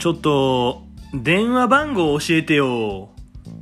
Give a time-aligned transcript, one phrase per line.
[0.00, 3.10] ちょっと、電話番号教えてよ。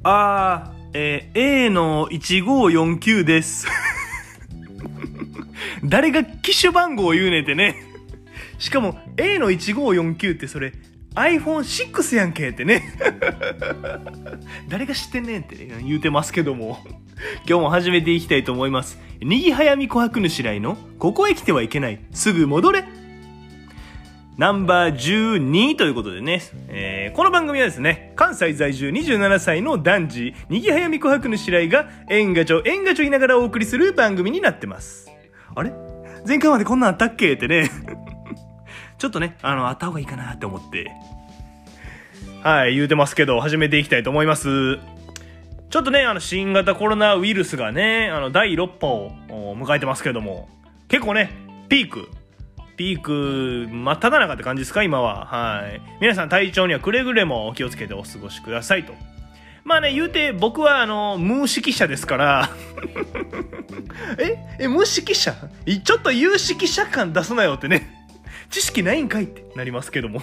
[0.05, 3.67] あー、えー A の1549です。
[5.83, 7.75] 誰が機種番号を言うねてね。
[8.61, 10.75] しかも、A の1549ってそれ、
[11.17, 12.85] iPhone6 やんけってね。
[14.71, 16.79] 誰が知ってんねんって、ね、言うてますけども。
[17.49, 19.01] 今日も始めていきたいと思います。
[19.21, 21.99] にぎはやみ琥珀主来の、ここへ来てはいけない。
[22.13, 22.85] すぐ戻れ。
[24.39, 35.11] ナンバー12ということでね、えーこの番組はですね、関西在住27歳の男児、にぎはやみ琥珀の白井が、えんがちょ、えんがちょ言いながらお送りする番組になってます。
[35.57, 35.73] あれ？
[36.25, 37.33] 前回までこんなんあったっけ？
[37.33, 37.69] ってね。
[38.99, 40.89] ちょっとね、あの、あった方がいいかなって思って。
[42.45, 44.77] はい、言うてますけど、始めていきたいと思います。
[45.71, 48.87] ちょっとね、あの、新型コロナウイルスがね、あの、第6波
[49.31, 50.49] を迎えてますけども、
[50.87, 51.31] 結構ね、
[51.69, 52.09] ピーク、
[52.79, 55.27] ピーク、真っ只中って感じですか、今は。
[55.27, 55.81] はい。
[56.01, 58.95] 皆さん体調にはくれぐれもお気をつけてお過ごしくださいと。
[59.65, 62.51] まあね、言うて、僕は、あの、無識者ですから、
[64.17, 64.37] え？
[64.61, 65.35] え、無識者？
[65.67, 67.91] いちょっと有識者感出すなよってね。
[68.49, 70.23] 知識ないんかいってなりますけども。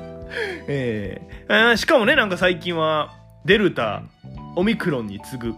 [0.68, 3.14] えーあーしかもね、なんか最近は、
[3.46, 4.02] デルタ、
[4.56, 5.54] オミクロンに次ぐ、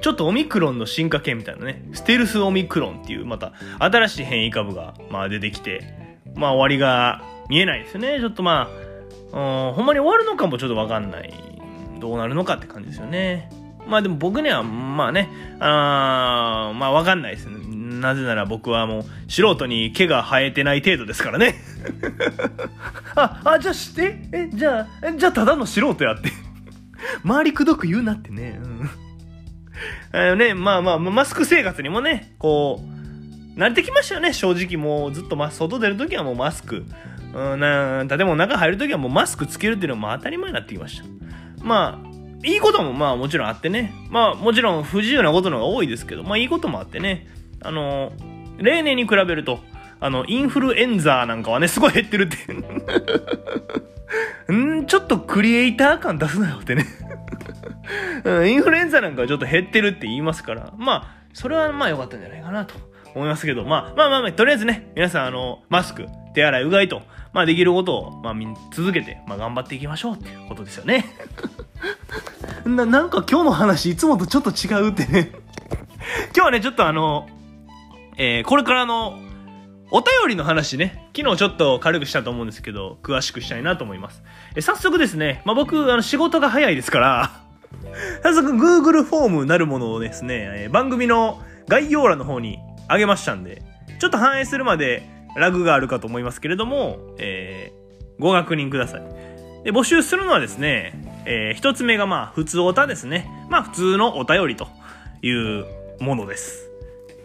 [0.00, 5.82] ちょっとオミクロンの進化系みたいなね、ステルスオミクロンっていうまた新しい変異株が、まあ、出てきて、
[6.34, 8.18] まあ終わりが見えないですよね。
[8.20, 8.68] ちょっとま
[9.32, 11.32] あ、うんほんまに終わるのかもちょっとわかんない。
[12.00, 13.50] どうなるのかって感じですよね。
[13.86, 15.28] まあでも僕には、まあね、
[15.60, 17.58] あまあわかんないですね。
[18.00, 21.56] なぜなら僕はもう素人に毛が生えてない程度ですからね。
[23.16, 26.30] あ、あ、じゃあして、え、じゃあ、じゃあただの素人やって。
[27.24, 28.60] 周りくどく言うなってね。
[28.62, 28.90] うん。
[30.12, 36.84] あのね、まあまあ、マスク生活にもね、こう、慣れてきましたよね、正直もうずっとま外出るときはもうマスク。
[37.34, 41.04] うん、な建物中入るときはもうマスクつけるっていうのはまあ当たり前になってきました。
[41.62, 42.08] まあ、
[42.46, 43.92] いいこともまあもちろんあってね。
[44.10, 47.26] まあもちろん不自由なことの方が多いですけど、まあいいこともあってね。
[47.60, 48.12] あの、
[48.58, 49.58] 例年に比べると、
[50.00, 52.36] あの、インフルエンザなんかはね、すごい減ってるって。
[54.52, 56.86] んちょっとクリエイター感出すなよってね。
[58.24, 62.74] うんインフルエンザなんかはちょっと減ってるって言いますから、まあ、それはまあ良かったんじゃないかなと
[63.14, 68.34] 思いますけど、まあまあまあまあ、とりあえずね、皆さん、あの、マスク、手洗い、うがいと、まあできることを、まあ
[68.72, 71.04] 続けて、まあ頑張っていきましょうっていうことですよね。
[72.64, 75.32] な、なんか今日の話、いつもとちょっと違うってね。
[76.34, 77.28] 今日はね、ちょっとあの、
[78.16, 79.18] えーこれからの、
[79.90, 84.22] お便りの話ね、昨日ちょっと軽くしたと思うんですけど、詳しくしたいなと思います。
[84.54, 87.47] え早速ですね、まあ僕、あの、仕事が早いですから、
[88.22, 92.58] 早速 Google フォームなるものをですね、番組の概要欄の方に
[92.88, 93.62] あげましたんで、
[93.98, 97.78] ちょっと反映するまでラグがあるかと思いますけれども、えー
[98.20, 99.02] ご確認ください。
[99.62, 103.30] で、募集するのはですね、えー一つ目がまあ、普通おたですね。
[103.48, 104.66] まあ、普通のお便りと
[105.22, 105.64] いう
[106.00, 106.68] ものです。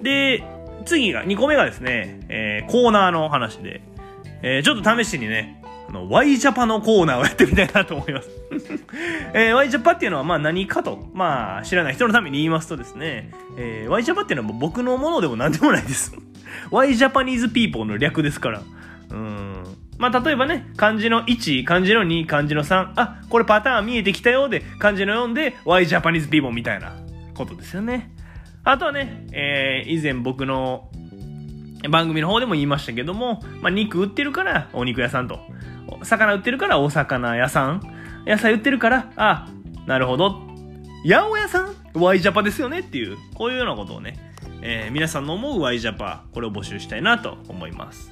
[0.04, 0.44] で、
[0.86, 3.81] 次が、2個目がですね、えーコーナーの話で、
[4.44, 5.62] えーちょっと試しにね、
[5.94, 8.30] の、Y ジャパのコーナーをやってみたいなと思います。
[9.34, 16.14] えー、Y ジャパっていうのはまあ何かと、まあ知らない人のために言いますとですね、えー、Y ジャパっていうのは僕のものでも何でもないです。
[16.72, 18.62] Y ジャパニーズピーポーの略ですから。
[19.12, 19.64] うん。
[19.98, 26.94] まあ例えばね、漢字の1、漢字の2、漢字の3、あ、これパターン見えてきたようで、漢字の4で Why Japanese people みたいな
[27.34, 28.12] ことですよね。
[28.64, 30.90] あとはね、えー、以前僕の
[31.90, 35.40] 番組の方でも言いましたけども、まあ、肉売ってるからお肉屋さんと、
[36.04, 37.81] 魚売ってるからお魚屋さん、
[38.26, 39.48] 野菜売ってるから、あ、
[39.86, 40.42] なるほど、
[41.06, 44.18] 八百屋さん ?Y ジャパですよねっていう、こういうようなことをね、
[44.62, 48.12] えー皆さんの思う Y ジャパ、これを募集したいなと思います。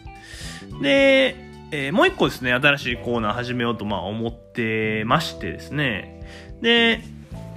[0.81, 1.35] で、
[1.71, 6.21] えーもう一個ですね、新しいコーナー始めようとまあ思ってましてですね、
[6.61, 7.01] で、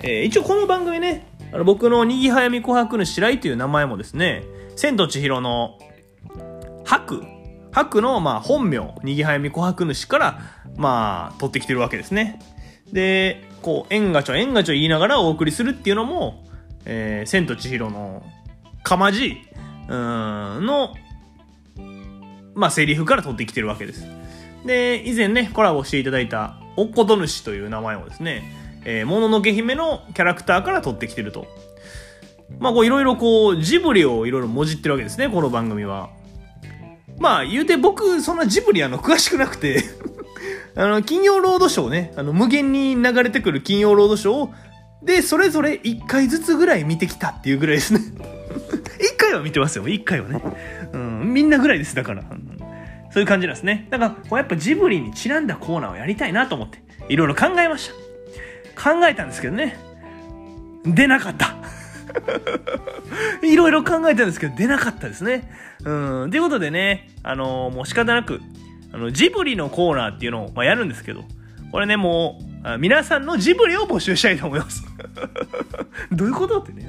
[0.02, 4.44] えー一応この番組ね、あの僕のにぎはやみ琥珀の白井という名前もですね、
[4.76, 5.78] 千と千尋の
[6.84, 7.24] 白
[7.74, 10.40] 白のまあ本名にぎはやみ琥珀主から
[10.76, 12.38] まあ取ってきてるわけですね。
[12.92, 16.44] でこう縁がちょ縁がちょ言いながらお送りするっていうのも
[16.86, 18.22] 「えー千と千尋の
[18.84, 19.42] かまじ
[19.88, 20.94] うんの
[22.54, 24.06] まあセリフから取ってきてるわけです。
[24.64, 28.44] で以前ねコラボしていただいた「おっこと主」という名前もですね
[28.84, 31.46] えーもののけ姫のキャラクターから取ってきてると。
[32.60, 36.10] まあこういろいろこうジブリをいろいろもじってるわけですねこの番組は。
[37.18, 39.82] まあ言うて僕そんなジブリあの詳しくなくて。
[40.76, 42.12] あの金曜ロードショーね。
[42.16, 44.54] あの無限に流れてくる金曜ロードショーを。
[45.02, 48.00] でそれぞれ1回ずつぐらい見てきたっていうぐらいですね。
[48.98, 49.84] 1回は見てますよ。
[49.84, 50.40] 1回はね、
[50.92, 52.22] うん、みんなぐらいですだから。
[53.14, 53.86] そういう感じなんですね。
[53.90, 57.88] だから、こうやっぱジブリにちなんだコーナーをやりたいなと思って、いろいろ考えまし
[58.74, 58.92] た。
[58.92, 59.76] 考えたんですけどね、
[60.84, 61.54] 出なかった。
[63.42, 65.50] いろいろ考えたんですけど、出なかったですね。
[65.84, 66.30] うん。
[66.30, 68.40] ということでね、あのー、もう仕方なく、
[68.92, 71.24] あの、ジブリのコーナーっていうのを、まあ、やるんですけど、
[71.72, 74.84] これね、もう、皆さんのジブリを募集したいと思います。
[76.12, 76.88] どういうことってね。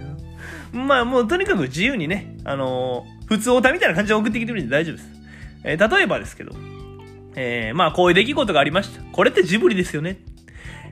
[0.72, 5.10] まあ、もうとにかく自由にね、あのー、普通オタみたいな感じで送ってきてくれて大丈夫です。
[5.64, 6.54] えー、例えばですけど、
[7.36, 9.02] えー、まあ、こういう出来事がありました。
[9.12, 10.20] これってジブリですよね。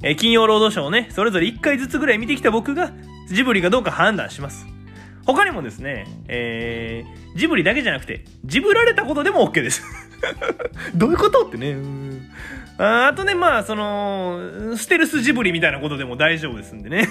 [0.02, 2.92] え、金曜ロードショーをね、それぞれ1回ずつぐらい見てきた僕が、
[3.30, 4.66] ジブリがどうか判断します。
[5.26, 9.84] 他にもですね、えー、ジブリだけじゃなくて、ジブられたことでも OK です。
[10.96, 11.78] どういうことってね。
[12.78, 17.08] ああとね、まあ、その、ステルスジブリみたいなことでも大丈夫ですんでね。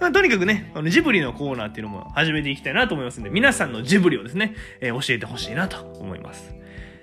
[0.00, 6.54] まあ、とにかくね、あのジブリのコーナーっていうのも始めていきたいなと思いますんで、皆さんのジブリをですね、えー、教えてほしいなと思います。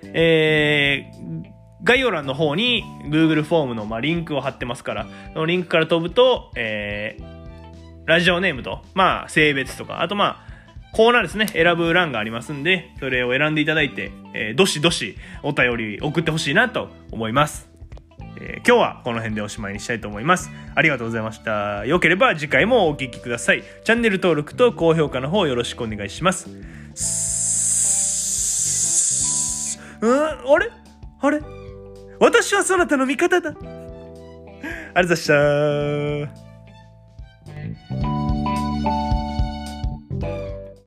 [0.02, 1.57] えー、
[1.88, 10.48] 概要欄の方に Google フォームの、まあ、リンクを貼ってますから、そのリンクから飛ぶと、えー、ラジオネームと、まあ、性別とか、あとまあ、
[10.92, 17.70] コーナーですね、選ぶ欄がありますんで、それを選んでいただいて、えー、どしどしお便り送ってほしいなと思います。
[18.38, 20.50] えー、今日はこの辺でおしまいにしたいと思います。
[20.74, 21.86] ありがとうございました。
[21.86, 23.62] よければ次回もお聴きください。
[23.84, 26.50] チャンネル登録と高評価の方よろしくお願いします。
[30.02, 30.52] うん？
[30.52, 30.70] あれ？
[31.20, 31.40] あれ？
[32.20, 33.50] 私はそなたの味方だ。
[33.50, 33.68] ありが
[35.02, 36.47] とうございました。